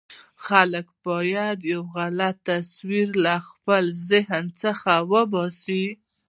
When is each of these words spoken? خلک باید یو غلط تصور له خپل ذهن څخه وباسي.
خلک 0.45 0.87
باید 1.07 1.57
یو 1.73 1.81
غلط 1.97 2.35
تصور 2.49 3.07
له 3.25 3.35
خپل 3.49 3.83
ذهن 4.09 4.43
څخه 4.61 4.91
وباسي. 5.11 5.85